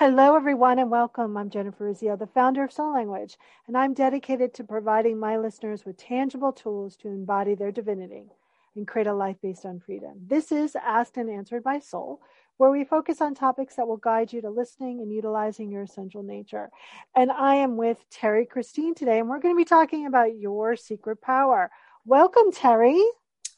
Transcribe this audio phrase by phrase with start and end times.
[0.00, 1.36] Hello, everyone, and welcome.
[1.36, 3.36] I'm Jennifer Urezzio, the founder of Soul Language,
[3.66, 8.24] and I'm dedicated to providing my listeners with tangible tools to embody their divinity
[8.74, 10.12] and create a life based on freedom.
[10.26, 12.22] This is Asked and Answered by Soul,
[12.56, 16.22] where we focus on topics that will guide you to listening and utilizing your essential
[16.22, 16.70] nature.
[17.14, 20.76] And I am with Terrie Christine today, and we're going to be talking about your
[20.76, 21.70] secret power.
[22.06, 23.04] Welcome, Terrie.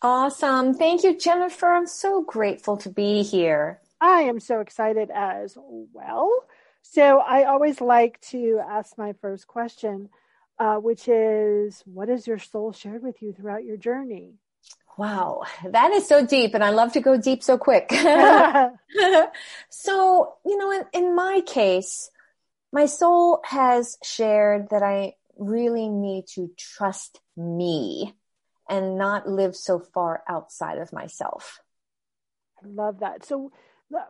[0.03, 0.75] Awesome.
[0.75, 1.69] Thank you, Jennifer.
[1.69, 3.79] I'm so grateful to be here.
[4.03, 5.57] I am so excited as
[5.93, 6.29] well.
[6.83, 10.09] So I always like to ask my first question,
[10.59, 14.35] uh, which is what has your soul shared with you throughout your journey?
[14.99, 17.91] Wow, that is so deep, and I love to go deep so quick.
[19.71, 22.11] so, you know, in, in my case,
[22.73, 28.15] my soul has shared that I really need to trust me
[28.69, 31.61] and not live so far outside of myself.
[32.63, 33.25] I love that.
[33.25, 33.53] So,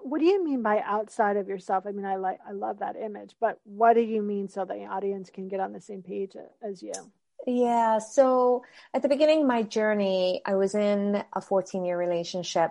[0.03, 1.87] what do you mean by outside of yourself?
[1.87, 4.85] I mean, I like, I love that image, but what do you mean so the
[4.85, 6.93] audience can get on the same page as you?
[7.47, 7.99] Yeah.
[7.99, 8.63] So
[8.95, 12.71] at the beginning of my journey, I was in a 14 year relationship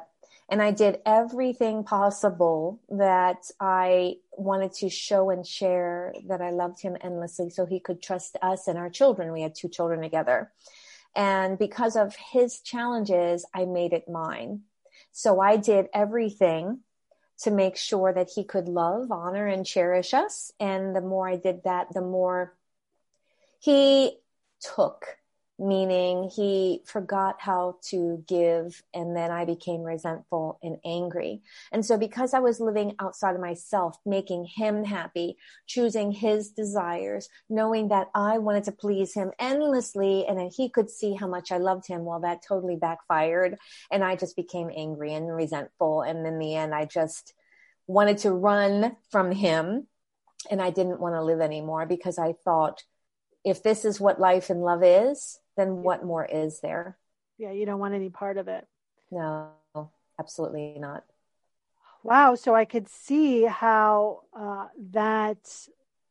[0.49, 6.81] and I did everything possible that I wanted to show and share that I loved
[6.81, 9.33] him endlessly so he could trust us and our children.
[9.33, 10.51] We had two children together.
[11.15, 14.61] And because of his challenges, I made it mine.
[15.11, 16.79] So I did everything
[17.41, 20.51] to make sure that he could love, honor, and cherish us.
[20.59, 22.55] And the more I did that, the more
[23.59, 24.17] he
[24.59, 25.17] took,
[25.61, 28.81] meaning he forgot how to give.
[28.95, 31.43] And then I became resentful and angry.
[31.71, 37.29] And so because I was living outside of myself, making him happy, choosing his desires,
[37.47, 41.51] knowing that I wanted to please him endlessly and that he could see how much
[41.51, 43.59] I loved him, well, that totally backfired.
[43.91, 46.01] And I just became angry and resentful.
[46.01, 47.35] And in the end, I just
[47.85, 49.85] wanted to run from him
[50.49, 52.81] and I didn't want to live anymore because I thought
[53.43, 56.97] if this is what life and love is, then what more is there?
[57.37, 58.67] Yeah, you don't want any part of it.
[59.09, 59.51] No,
[60.19, 61.03] absolutely not.
[62.03, 62.35] Wow.
[62.35, 65.37] So I could see how uh, that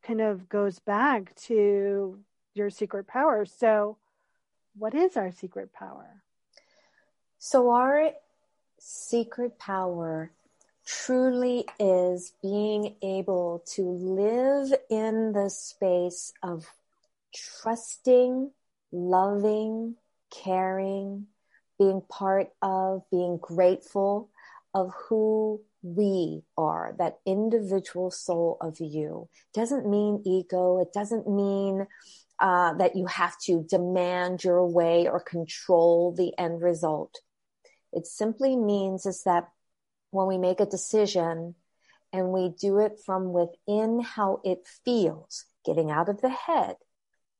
[0.03, 2.19] kind of goes back to
[2.53, 3.45] your secret power.
[3.45, 3.97] So,
[4.77, 6.23] what is our secret power?
[7.39, 8.11] So, our
[8.79, 10.31] secret power
[10.85, 16.65] truly is being able to live in the space of
[17.33, 18.51] trusting,
[18.91, 19.95] loving,
[20.31, 21.27] caring,
[21.77, 24.29] being part of, being grateful
[24.73, 29.27] of who we are, that individual soul of you.
[29.53, 30.79] Doesn't mean ego.
[30.79, 31.87] It doesn't mean
[32.39, 37.19] uh, that you have to demand your way or control the end result.
[37.91, 39.49] It simply means is that
[40.11, 41.55] when we make a decision
[42.13, 46.75] and we do it from within how it feels, getting out of the head,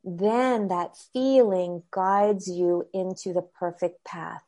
[0.03, 4.43] then that feeling guides you into the perfect path.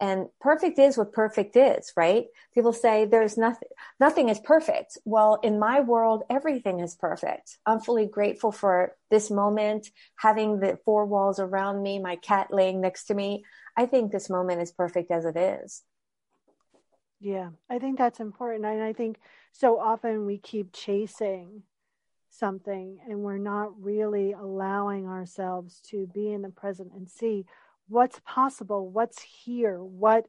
[0.00, 2.24] And perfect is what perfect is, right?
[2.54, 3.68] People say there's nothing,
[4.00, 4.96] nothing is perfect.
[5.04, 7.58] Well, in my world, everything is perfect.
[7.66, 12.80] I'm fully grateful for this moment, having the four walls around me, my cat laying
[12.80, 13.44] next to me.
[13.76, 15.82] I think this moment is perfect as it is.
[17.20, 18.64] Yeah, I think that's important.
[18.64, 19.18] And I think
[19.52, 21.64] so often we keep chasing
[22.40, 27.44] something and we're not really allowing ourselves to be in the present and see
[27.88, 30.26] what's possible, what's here, what,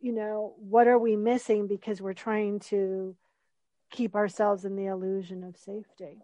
[0.00, 3.16] you know, what are we missing because we're trying to
[3.90, 6.18] keep ourselves in the illusion of safety.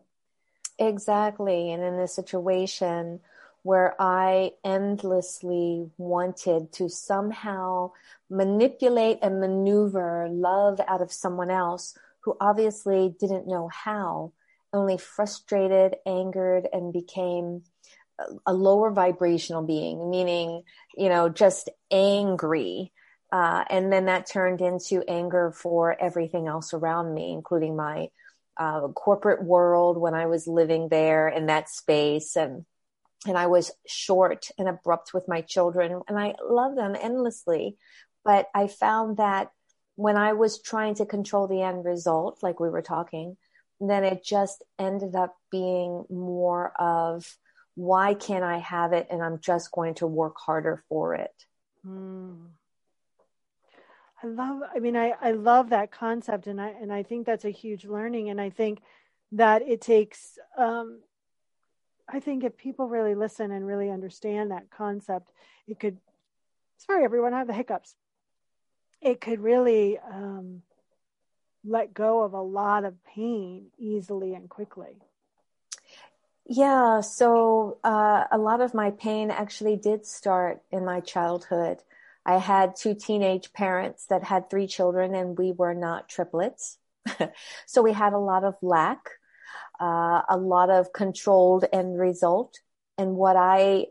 [0.78, 1.72] Exactly.
[1.72, 3.20] And in a situation
[3.62, 7.92] where I endlessly wanted to somehow
[8.28, 14.32] manipulate and maneuver love out of someone else who obviously didn't know how,
[14.72, 17.62] only frustrated, angered, and became
[18.46, 20.62] a lower vibrational being, meaning,
[20.96, 22.92] you know, just angry.
[23.32, 28.08] Uh, and then that turned into anger for everything else around me, including my
[28.56, 32.36] uh, corporate world when I was living there in that space.
[32.36, 32.66] And,
[33.26, 37.76] and I was short and abrupt with my children and I love them endlessly.
[38.24, 39.50] But I found that
[39.96, 43.36] when I was trying to control the end result, like we were talking,
[43.80, 47.36] then it just ended up being more of
[47.74, 51.34] why can't I have it and I'm just going to work harder for it.
[51.86, 52.48] Mm.
[54.22, 57.44] I love I mean I I love that concept and I and I think that's
[57.44, 58.80] a huge learning and I think
[59.32, 61.00] that it takes um
[62.08, 65.32] I think if people really listen and really understand that concept
[65.66, 65.98] it could
[66.76, 67.96] sorry everyone I have the hiccups
[69.00, 70.62] it could really um
[71.64, 74.96] let go of a lot of pain easily and quickly.
[76.44, 81.78] Yeah, so uh, a lot of my pain actually did start in my childhood.
[82.26, 86.78] I had two teenage parents that had three children, and we were not triplets.
[87.66, 89.10] so we had a lot of lack,
[89.80, 92.60] uh, a lot of controlled end result.
[92.98, 93.86] And what I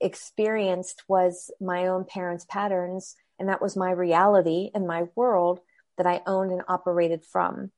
[0.00, 5.60] experienced was my own parents' patterns, and that was my reality and my world
[5.96, 7.70] that I owned and operated from.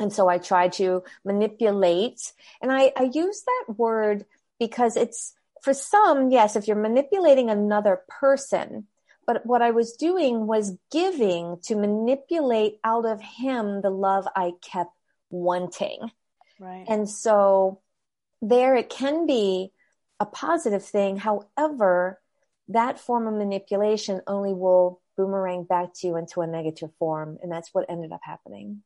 [0.00, 2.32] And so I tried to manipulate,
[2.62, 4.24] and I, I use that word
[4.60, 8.86] because it's for some, yes, if you're manipulating another person,
[9.26, 14.52] but what I was doing was giving to manipulate out of him the love I
[14.62, 14.92] kept
[15.30, 16.10] wanting.
[16.58, 16.86] Right.
[16.88, 17.80] And so
[18.40, 19.72] there it can be
[20.20, 21.16] a positive thing.
[21.16, 22.20] However,
[22.68, 27.38] that form of manipulation only will boomerang back to you into a negative form.
[27.42, 28.82] And that's what ended up happening.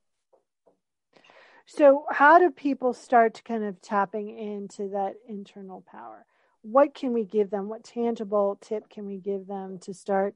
[1.66, 6.26] So, how do people start to kind of tapping into that internal power?
[6.62, 7.68] What can we give them?
[7.68, 10.34] What tangible tip can we give them to start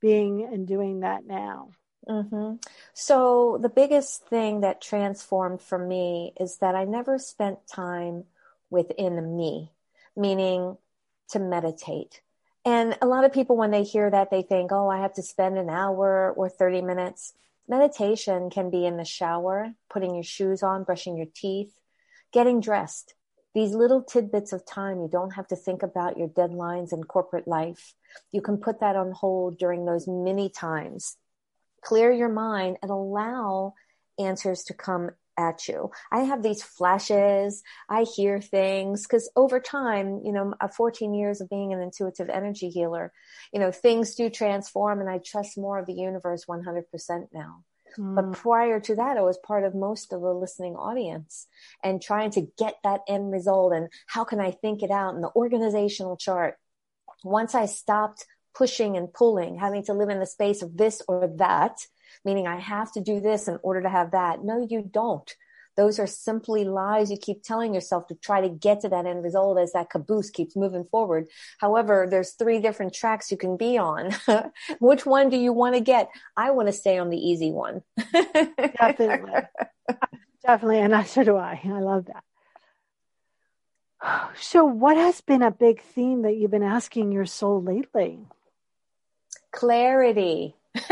[0.00, 1.70] being and doing that now?
[2.08, 2.56] Mm-hmm.
[2.92, 8.24] So, the biggest thing that transformed for me is that I never spent time
[8.68, 9.70] within me,
[10.16, 10.76] meaning
[11.30, 12.20] to meditate.
[12.64, 15.22] And a lot of people, when they hear that, they think, oh, I have to
[15.22, 17.34] spend an hour or 30 minutes.
[17.68, 21.72] Meditation can be in the shower, putting your shoes on, brushing your teeth,
[22.32, 23.14] getting dressed.
[23.54, 27.46] These little tidbits of time, you don't have to think about your deadlines and corporate
[27.46, 27.94] life.
[28.32, 31.16] You can put that on hold during those many times.
[31.82, 33.74] Clear your mind and allow
[34.18, 35.90] answers to come at you.
[36.10, 37.62] I have these flashes.
[37.88, 42.68] I hear things because over time, you know, 14 years of being an intuitive energy
[42.68, 43.12] healer,
[43.52, 46.84] you know, things do transform and I trust more of the universe 100%
[47.32, 47.64] now.
[47.98, 48.14] Mm.
[48.14, 51.46] But prior to that, I was part of most of the listening audience
[51.82, 55.20] and trying to get that end result and how can I think it out in
[55.20, 56.56] the organizational chart.
[57.22, 61.28] Once I stopped pushing and pulling, having to live in the space of this or
[61.38, 61.78] that,
[62.24, 64.44] meaning I have to do this in order to have that.
[64.44, 65.32] No, you don't.
[65.76, 69.24] Those are simply lies you keep telling yourself to try to get to that end
[69.24, 71.26] result as that caboose keeps moving forward.
[71.58, 74.12] However, there's three different tracks you can be on.
[74.80, 76.10] Which one do you want to get?
[76.36, 77.82] I want to stay on the easy one.
[78.12, 79.32] Definitely.
[80.46, 80.80] Definitely.
[80.80, 81.60] And so do I.
[81.64, 82.22] I love that.
[84.38, 88.18] So, what has been a big theme that you've been asking your soul lately?
[89.50, 90.56] Clarity.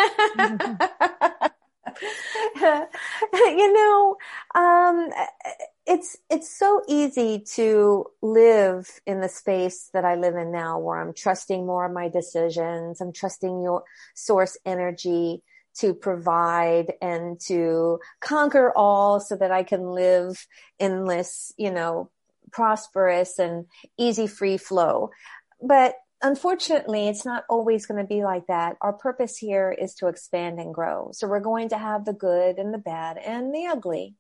[3.32, 4.17] you know,
[4.55, 5.11] um,
[5.87, 11.00] it's it's so easy to live in the space that I live in now, where
[11.00, 13.00] I'm trusting more of my decisions.
[13.00, 13.82] I'm trusting your
[14.14, 15.43] source energy
[15.75, 20.46] to provide and to conquer all, so that I can live
[20.79, 22.11] in this, you know,
[22.52, 23.67] prosperous and
[23.99, 25.11] easy free flow.
[25.61, 28.77] But unfortunately, it's not always going to be like that.
[28.81, 31.11] Our purpose here is to expand and grow.
[31.13, 34.15] So we're going to have the good and the bad and the ugly.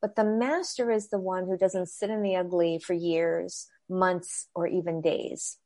[0.00, 4.46] But the master is the one who doesn't sit in the ugly for years, months,
[4.54, 5.56] or even days.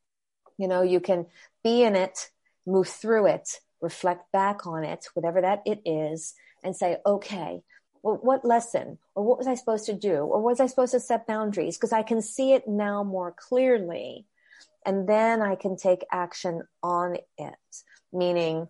[0.57, 1.27] You know, you can
[1.63, 2.31] be in it,
[2.67, 3.49] move through it,
[3.81, 7.63] reflect back on it, whatever that it is, and say, okay,
[8.03, 10.25] well, what lesson or what was I supposed to do?
[10.25, 11.77] Or was I supposed to set boundaries?
[11.77, 14.27] Because I can see it now more clearly
[14.85, 17.55] and then I can take action on it,
[18.13, 18.69] meaning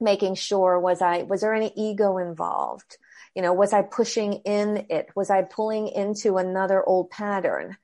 [0.00, 2.98] making sure was I, was there any ego involved?
[3.34, 5.08] You know, was I pushing in it?
[5.14, 7.76] Was I pulling into another old pattern?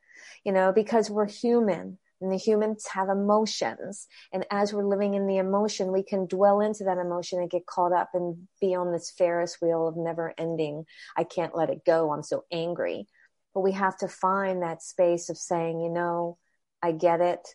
[0.44, 4.06] You know, because we're human and the humans have emotions.
[4.32, 7.66] And as we're living in the emotion, we can dwell into that emotion and get
[7.66, 10.86] caught up and be on this Ferris wheel of never ending.
[11.16, 12.12] I can't let it go.
[12.12, 13.06] I'm so angry.
[13.54, 16.38] But we have to find that space of saying, you know,
[16.82, 17.54] I get it.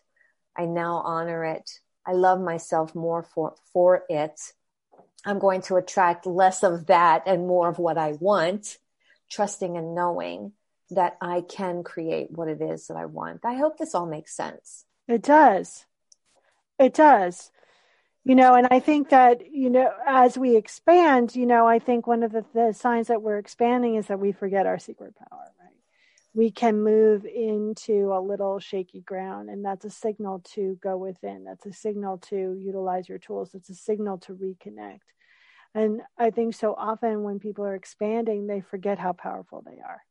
[0.56, 1.70] I now honor it.
[2.06, 4.40] I love myself more for, for it.
[5.24, 8.78] I'm going to attract less of that and more of what I want,
[9.30, 10.52] trusting and knowing
[10.90, 13.44] that I can create what it is that I want.
[13.44, 14.86] I hope this all makes sense.
[15.06, 15.84] It does.
[16.78, 17.50] It does.
[18.24, 22.06] You know, and I think that, you know, as we expand, you know, I think
[22.06, 25.52] one of the, the signs that we're expanding is that we forget our secret power
[26.34, 31.44] we can move into a little shaky ground and that's a signal to go within.
[31.44, 33.54] That's a signal to utilize your tools.
[33.54, 35.00] It's a signal to reconnect.
[35.74, 40.02] And i think so often when people are expanding they forget how powerful they are.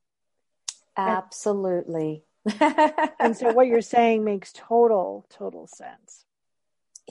[0.96, 2.24] Absolutely.
[2.46, 2.74] And,
[3.20, 6.26] and so what you're saying makes total total sense.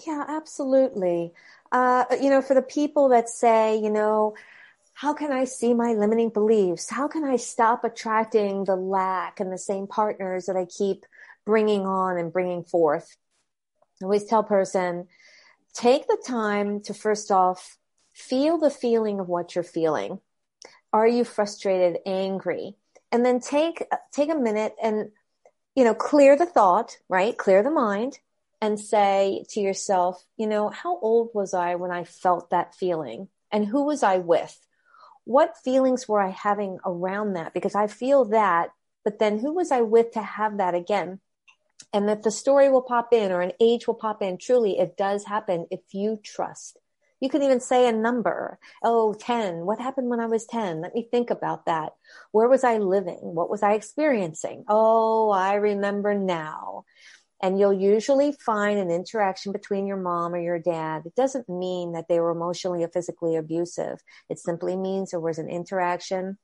[0.06, 1.32] Yeah absolutely.
[1.72, 4.34] Uh, you know for the people that say you know
[4.96, 6.88] how can I see my limiting beliefs?
[6.88, 11.04] How can I stop attracting the lack and the same partners that I keep
[11.44, 13.14] bringing on and bringing forth?
[14.00, 15.06] I always tell person,
[15.74, 17.76] take the time to first off
[18.14, 20.18] feel the feeling of what you're feeling.
[20.94, 22.76] Are you frustrated, angry?
[23.12, 25.10] And then take take a minute and
[25.74, 27.36] you know, clear the thought, right?
[27.36, 28.18] Clear the mind
[28.62, 33.28] and say to yourself, you know, how old was I when I felt that feeling?
[33.52, 34.58] And who was I with?
[35.26, 37.52] What feelings were I having around that?
[37.52, 38.71] Because I feel that,
[39.04, 41.18] but then who was I with to have that again?
[41.92, 44.38] And that the story will pop in or an age will pop in.
[44.38, 46.78] Truly, it does happen if you trust.
[47.18, 48.59] You can even say a number.
[48.85, 49.66] Oh, 10.
[49.66, 50.83] What happened when I was 10?
[50.83, 51.95] Let me think about that.
[52.30, 53.18] Where was I living?
[53.21, 54.64] What was I experiencing?
[54.68, 56.85] Oh, I remember now.
[57.42, 61.02] And you'll usually find an interaction between your mom or your dad.
[61.04, 63.98] It doesn't mean that they were emotionally or physically abusive.
[64.30, 66.38] It simply means there was an interaction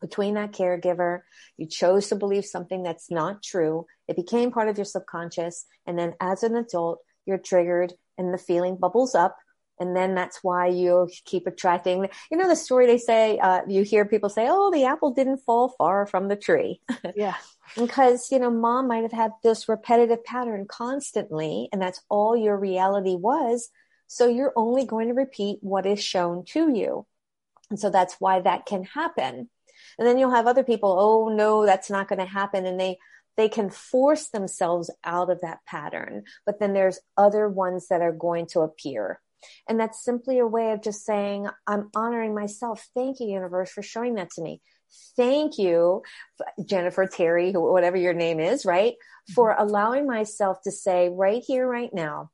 [0.00, 1.20] between that caregiver.
[1.56, 3.86] You chose to believe something that's not true.
[4.06, 5.66] It became part of your subconscious.
[5.86, 9.36] And then as an adult, you're triggered and the feeling bubbles up
[9.80, 13.82] and then that's why you keep attracting you know the story they say uh, you
[13.82, 16.80] hear people say oh the apple didn't fall far from the tree.
[17.16, 17.34] Yeah.
[17.76, 22.56] Because you know mom might have had this repetitive pattern constantly and that's all your
[22.56, 23.70] reality was.
[24.06, 27.06] So you're only going to repeat what is shown to you.
[27.70, 29.50] And so that's why that can happen.
[29.98, 32.66] And then you'll have other people oh no that's not going to happen.
[32.66, 32.98] And they
[33.36, 36.24] they can force themselves out of that pattern.
[36.44, 39.20] But then there's other ones that are going to appear
[39.68, 42.86] and that's simply a way of just saying, I'm honoring myself.
[42.94, 44.60] Thank you, universe, for showing that to me.
[45.16, 46.02] Thank you,
[46.64, 48.94] Jennifer Terrie, whatever your name is, right?
[49.34, 49.62] For mm-hmm.
[49.62, 52.30] allowing myself to say right here, right now,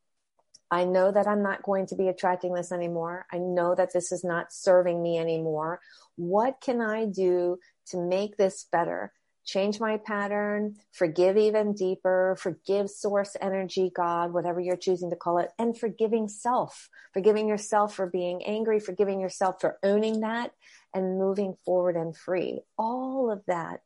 [0.71, 3.27] I know that I'm not going to be attracting this anymore.
[3.33, 5.81] I know that this is not serving me anymore.
[6.17, 7.59] What can I do
[7.89, 9.13] to make this better?
[9.45, 15.39] Change my pattern, forgive even deeper, forgive source energy, God, whatever you're choosing to call
[15.39, 20.53] it, and forgiving self, forgiving yourself for being angry, forgiving yourself for owning that
[20.95, 22.61] and moving forward and free.
[22.79, 23.81] All of that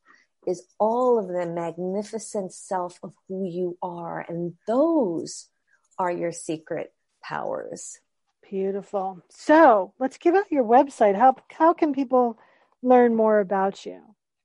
[0.46, 4.24] is all of the magnificent self of who you are.
[4.28, 5.46] And those
[5.98, 7.98] are your secret powers.
[8.48, 9.22] Beautiful.
[9.28, 11.16] So let's give out your website.
[11.16, 12.38] How, how can people
[12.82, 14.00] learn more about you?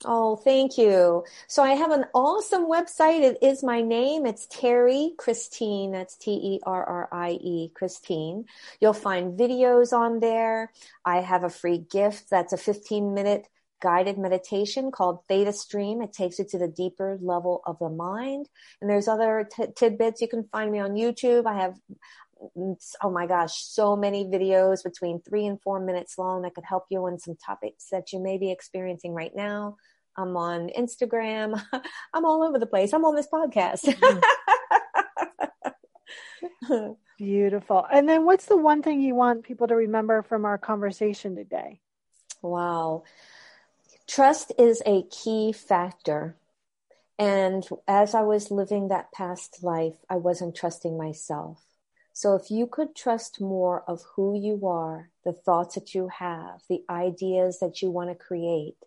[0.05, 1.23] Oh, thank you.
[1.47, 3.21] So I have an awesome website.
[3.21, 4.25] It is my name.
[4.25, 5.91] It's Terrie Christine.
[5.91, 8.45] That's T-E-R-R-I-E, Christine.
[8.81, 10.71] You'll find videos on there.
[11.05, 12.29] I have a free gift.
[12.29, 13.47] That's a 15 minute
[13.81, 16.01] guided meditation called Theta Stream.
[16.01, 18.47] It takes you to the deeper level of the mind.
[18.81, 20.21] And there's other t- tidbits.
[20.21, 21.45] You can find me on YouTube.
[21.45, 21.75] I have
[23.01, 26.85] oh my gosh, so many videos between three and four minutes long that could help
[26.89, 29.77] you on some topics that you may be experiencing right now.
[30.17, 31.61] I'm on Instagram.
[32.13, 32.93] I'm all over the place.
[32.93, 33.83] I'm on this podcast.
[36.63, 36.93] Mm-hmm.
[37.17, 37.85] Beautiful.
[37.91, 41.79] And then what's the one thing you want people to remember from our conversation today?
[42.41, 43.03] Wow.
[44.07, 46.35] Trust is a key factor.
[47.17, 51.63] And as I was living that past life, I wasn't trusting myself.
[52.11, 56.61] So if you could trust more of who you are, the thoughts that you have,
[56.69, 58.77] the ideas that you want to create,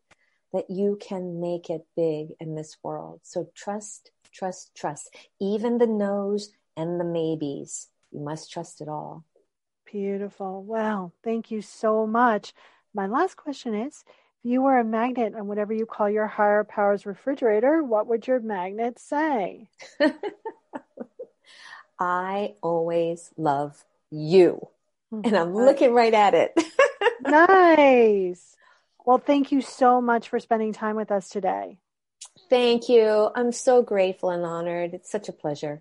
[0.56, 3.20] that you can make it big in this world.
[3.22, 5.14] So trust, trust, trust.
[5.38, 7.88] Even the no's and the maybes.
[8.10, 9.22] You must trust it all.
[9.84, 10.64] Beautiful.
[10.64, 11.12] Wow.
[11.22, 12.54] Thank you so much.
[12.94, 14.02] My last question is
[14.42, 18.26] if you were a magnet on whatever you call your higher powers refrigerator, what would
[18.26, 19.68] your magnet say?
[22.00, 24.68] I always love you.
[25.12, 25.26] Mm-hmm.
[25.26, 26.54] And I'm looking right at it.
[27.20, 28.55] nice.
[29.06, 31.78] Well, thank you so much for spending time with us today.
[32.50, 33.30] Thank you.
[33.36, 34.94] I'm so grateful and honored.
[34.94, 35.80] It's such a pleasure.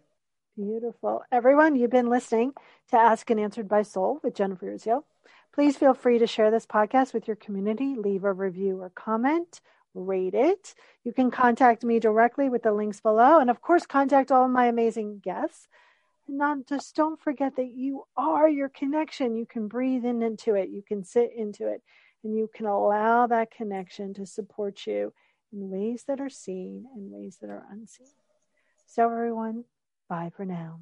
[0.56, 1.24] Beautiful.
[1.32, 2.54] Everyone, you've been listening
[2.92, 5.06] to Ask and Answered by Soul with Jennifer Urezzio.
[5.56, 9.60] Please feel free to share this podcast with your community, leave a review or comment,
[9.96, 10.76] rate it.
[11.04, 13.40] You can contact me directly with the links below.
[13.40, 15.68] And of course, contact all my amazing guests.
[16.28, 19.36] And not just don't forget that you are your connection.
[19.36, 21.82] You can breathe in into it, you can sit into it
[22.26, 25.14] and you can allow that connection to support you
[25.54, 28.08] in ways that are seen and ways that are unseen.
[28.88, 29.66] So, everyone,
[30.10, 30.82] bye for now.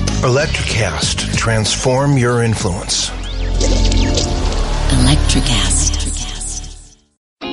[0.21, 1.35] Electrocast.
[1.35, 3.09] Transform your influence.
[5.01, 5.97] Electrocast.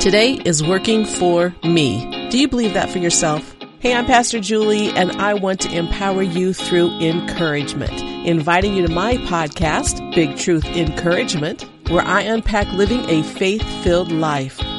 [0.00, 2.28] Today is working for me.
[2.28, 3.56] Do you believe that for yourself?
[3.78, 8.02] Hey, I'm Pastor Julie, and I want to empower you through encouragement.
[8.26, 14.12] Inviting you to my podcast, Big Truth Encouragement, where I unpack living a faith filled
[14.12, 14.60] life.